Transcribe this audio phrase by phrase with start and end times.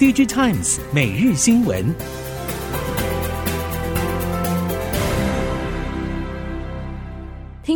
[0.00, 1.94] DJ Times 每日新闻。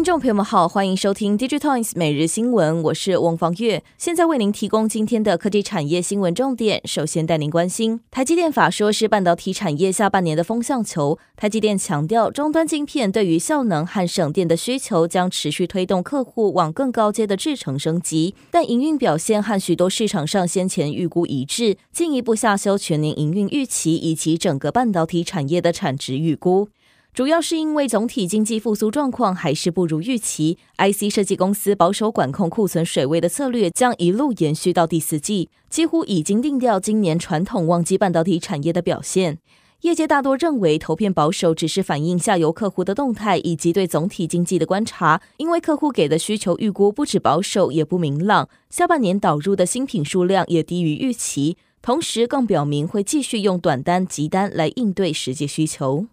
[0.04, 6.78] 听众朋友们好，欢迎收听 DigiTimes 每日新闻，我是翁方月，现在为您提供今天的科技产业新闻重点。
[6.84, 11.18] 首先带您关心，台积电法说是半导体产业下半年的风向球。
[11.36, 26.68] 台积电强调，终端晶片对于效能和省电的需求将持续推动客户往更高阶的制程升级，但营运表现和许多市场上先前预估一致，进一步下修全年营运预期以及整个半导体产业的产值预估。
[27.14, 39.38] 主要是因为总体经济复苏状况还是不如预期，IC 设计公司保守管控库存水位的策略将一路延续到第四季，几乎已经定调今年传统旺季半导体产业的表现。
[39.82, 56.06] 业界大多认为投片保守只是反映下游客户的动态以及对总体经济的观察，因为客户给的需求预估不止保守也不明朗，下半年导入的新品数量也低于预期，同时更表明会继续用短单急单来应对实际需求。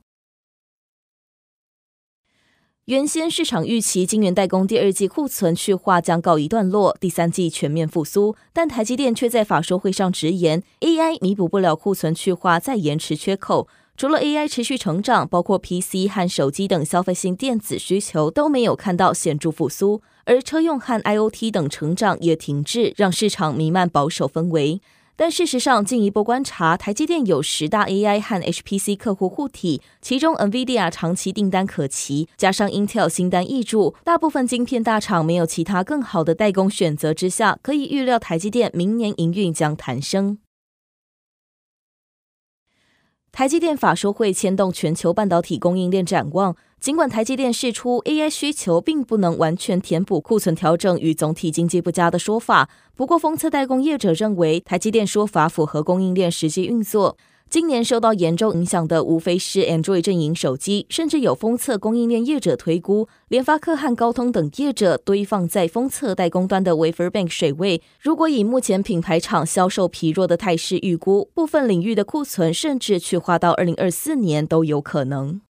[2.92, 13.70] 原先市场预期晶圆代工第二季库存去化将告一段落，第三季全面复苏，但台积电却在法说会上直言，AI 弥补不了库存去化再延迟缺口。
[13.95, 24.81] 除了 AI 持续成长，包括 PC 和手机等消费性电子需求都没有看到显著复苏，而车用和 IoT 等成长也停滞，让市场弥漫保守氛围。
[25.22, 40.39] 但事实上，进一步观察，台积电有十大 AI 和 HPC 客户护体，其中 NVIDIA 长期订单可期，加上 Intel 新单易注，大部分晶片大厂没有其他更好的代工选择之下，可以预料台积电明年营运将弹升。
[43.31, 46.53] 台积电法说会牵动全球半导体供应链展望。
[46.81, 57.17] 尽管台积电释出 AI 需求并不能完全填补库存调整与总体经济不佳的说法，不过封测代工业者认为台积电说法符合供应链实际运作。
[57.52, 75.42] 今年受到严重影响的无非是 Android 阵营手机，甚至有封测供应链业者推估，联发科和高通等业者堆放在封测代工端的 Wafer Bank 水位，如果以目前品牌厂销售疲弱的态势预估，部分领域的库存甚至去化到二零二四年都有可能。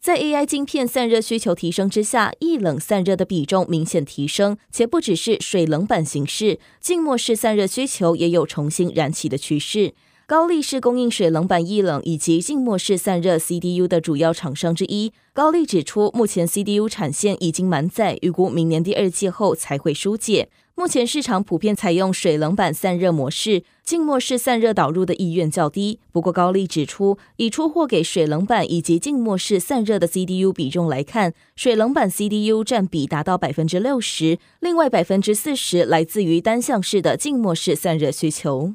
[0.00, 9.92] 在 AI 晶片散热需求提升之下，液冷散热的比重明显提升，且不只是水冷板形式，静默式散热需求也有重新燃起的趋势。
[10.30, 15.12] 高力是供应水冷板液冷以及静默式散热 CDU 的主要厂商之一。
[15.32, 20.48] 高力指出，目前 CDU 产线已经满载，预估明年第二季后才会疏解。
[20.76, 25.98] 目前市场普遍采用水冷板散热模式，静默式散热导入的意愿较低。
[26.12, 38.74] 不过高力指出，以出货给水冷板以及静默式散热的 CDU 比重来看，水冷板 CDU 占比达到百分之六十，另外百分之四十来自于单向式的静默式散热需求。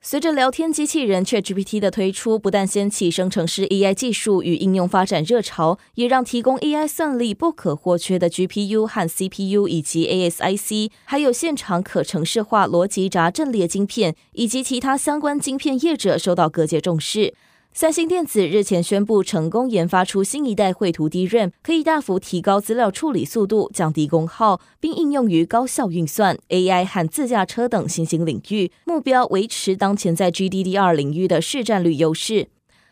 [0.00, 17.34] 随着聊天机器人 ChatGPT 的推出，不但掀起生成式 AI 技术与应用发展热潮，也让提供 AI 算力不可或缺的 GPU 和 CPU 以及 ASIC，还有现场可程式化逻辑闸阵列晶片以及其他相关晶片业者受到各界重视。
[17.80, 28.72] 三星电子日前宣布成功研发出新一代绘图 DRAM，可以大幅提高资料处理速度、降低功耗，并应用于高效运算、AI 和自驾车等新兴领域。
[28.84, 32.48] 目标维持当前在 GDDR 领域的市占率优势。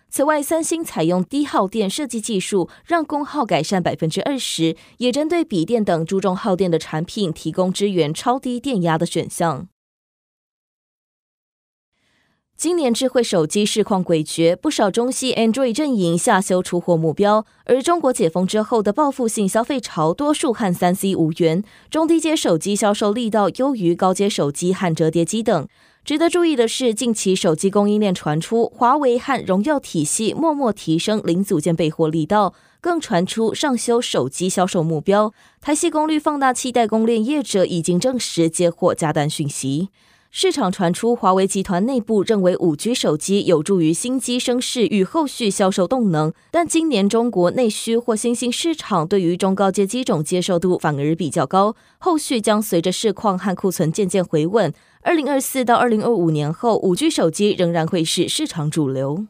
[0.08, 9.66] 此外，三星采用低耗电设计技术，让功耗改善百分之二十，也针对笔电等注重耗电的产品提供支援超低电压的选项。
[12.58, 21.62] 今年智慧手机市况诡谲，不少中系 Android 阵营下修出货目标，而中国解封之后的报复性消费潮，多数和三 C 无缘。
[21.90, 25.68] 中低阶手机销售力道优于高阶手机和折叠机等。
[26.02, 35.34] 值得注意的是，近期手机供应链传出华为和荣耀体系默默提升零组件备货力道，更传出上修手机销售目标。
[35.60, 39.90] 台系功率放大器代工链业者已经证实接获加单讯息。
[40.38, 59.24] 市场传出，华为集团内部认为五 G 手机有助于新机升势与后续销售动能，但今年中国内需或新兴市场对于中高阶机种接受度反而比较高，后续将随着市况和库存渐渐回稳，二零二四到二零二五年后，五 G 手机仍然会是市场主流。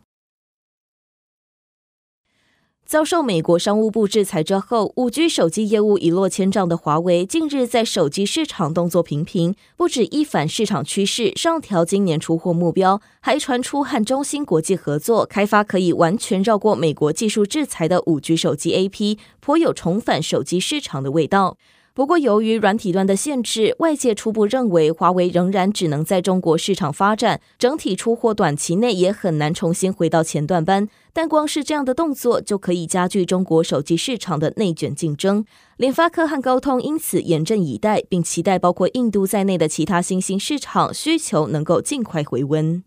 [2.87, 21.57] 遭受美国商务部制裁之后五 G 手机业务一落千丈的华为，近日在手机市场动作频频，不止一反市场趋势上调今年出货目标，还传出和中芯国际合作开发可以完全绕过美国技术制裁的五 G 手机 AP，颇有重返手机市场的味道。
[21.97, 30.87] 不过，由于软体端的限制，外界初步认为华为仍然只能在中国市场发展，整体出货短期内也很难重新回到前段班。
[31.15, 35.47] 但光是这样的动作就可以加剧中国手机市场的内卷竞争。
[35.79, 42.85] 联发科和高通因此严阵以待，并期待包括印度在内的其他新兴市场需求能够尽快回温。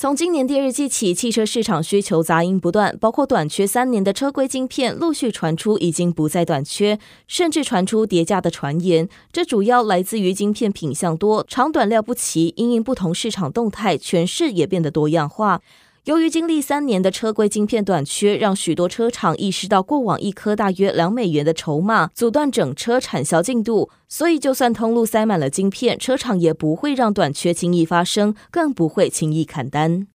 [0.00, 6.98] 从今年第二季起，汽车市场需求杂音不断，包括短缺三年的车规晶片陆续传出，已经不再短缺，
[7.28, 9.06] 甚至传出叠价的传言。
[9.30, 15.60] 这主要来自于晶片品相多，长短料不齐，因应不同市场动态，诠释也变得多样化。
[16.10, 30.08] 由于经历三年的车规晶片短缺，让许多车厂意识到过往一颗大约两美元的筹码阻断整车产销进度，所以就算通路塞满了晶片，车厂也不会让短缺轻易发生，更不会轻易砍单。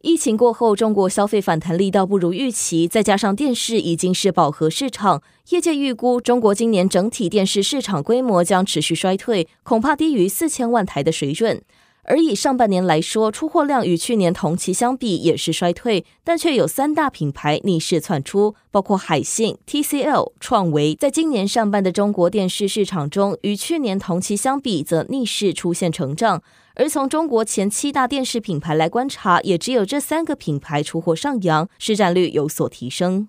[0.00, 11.62] 疫情过后，中国消费反弹力道不如预期，再加上电视已经是饱和市场，业界预估中国今年整体电视市场规模将持续衰退，恐怕低于四千万台的水准。
[12.04, 20.94] 而以上半年来说，出货量与去年同期相比也是衰退，但却有三大品牌逆势窜出，包括海信、TCL、创维。
[20.94, 26.42] 在今年上半的中国电视市场中，与去年同期相比，则逆势出现成长。
[26.76, 33.28] 而从中国前七大电视品牌来观察，也只有这三个品牌出货上扬，市占率有所提升。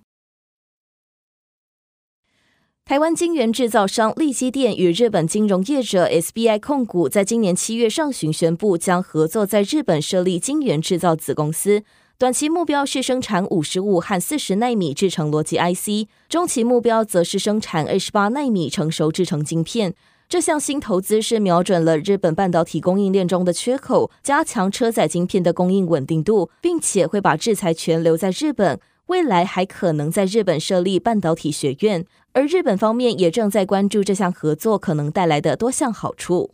[2.87, 11.81] 台湾晶圆制造商力积电与日本金融业者 SBI 控股在今年七月上旬宣布，将合作在日本设立晶圆制造子公司。
[12.19, 19.95] 短期目标是生产五十五和四十奈米制成逻辑 IC，中期目标则是生产二十八奈米成熟制成晶片。
[20.29, 28.79] 这项新投资是瞄准了日本半导体供应链中的缺口，加强车载晶片的供应稳定度，并且会把制裁权留在日本。
[29.07, 32.03] 未来还可能在日本设立半导体学院，
[32.35, 36.51] 而日本方面也正在关注这项合作可能带来的多项好处。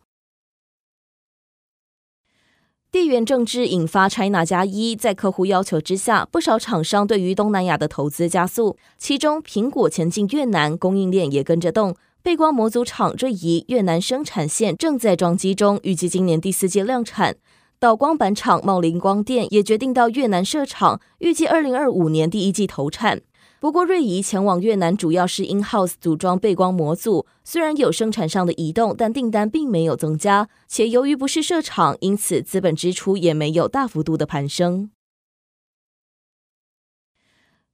[2.91, 11.95] 地缘政治引发 China 加一，在客户要求之下，不少厂商对于东南亚的投资加速，其中苹果前进越南，供应链也跟着动。
[12.21, 17.37] 背光模组厂瑞仪越南生产线正在装机中，预计今年第四季量产。
[17.79, 23.21] 导光板厂茂林光电也决定到越南设厂，预计二零二五年第一季投产。
[23.61, 30.49] 不过，瑞仪前往越南主要是 in-house 组装背光模组，虽然有生产上的移动，但订单并没有增加。
[30.67, 34.89] 且由于不是设厂，因此资本支出也没有大幅度的攀升。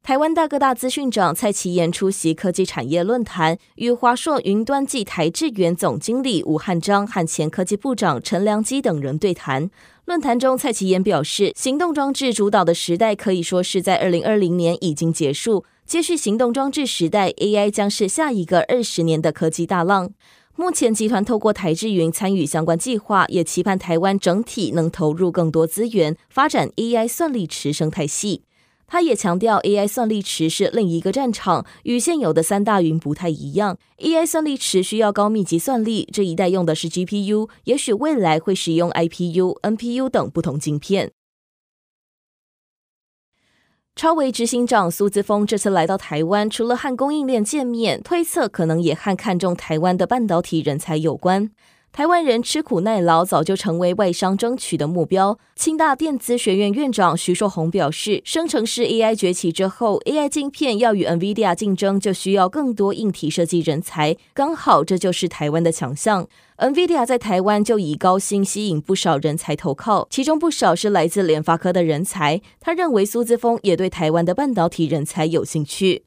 [0.03, 9.69] 台湾大哥大资讯长蔡奇妍出席科技产业论坛，与华硕云端暨台智源总经理吴汉章和前科技部长陈良基等人对谈。
[10.03, 20.11] 论坛中，蔡奇妍表示，行动装置主导的时代可以说是在二零二零年已经结束，接续行动装置时代，AI 将是下一个二十年的科技大浪。
[20.57, 28.41] 目前集团透过台智云参与相关计划，也期盼台湾整体能投入更多资源，发展 AI 算力池生态系。
[28.85, 33.77] 他也强调，AI 算力池是另一个战场，与现有的三大云不太一样。
[33.99, 41.11] AI 算力池需要高密集算力，这一代用的是 GPU，也许未来会使用 IPU、NPU 等不同晶片。
[43.97, 51.49] 超微执行长苏姿丰这次来到台湾，除了和供应链见面，推测可能也和看中台湾的半导体人才有关。
[51.91, 55.39] 台湾人吃苦耐劳，早就成为外商争取的目标。
[55.55, 64.15] 清大电子学院院长徐硕宏表示，生成式 AI 崛起之后，AI 晶片要与 NVIDIA 竞争，就需要更多硬体设计人才。
[64.35, 66.27] 刚好这就是台湾的强项。
[66.57, 72.39] NVIDIA 在台湾就以高薪吸引不少人才投靠，其中不少是来自联发科的人才。
[72.59, 76.06] 他认为苏姿丰也对台湾的半导体人才有兴趣。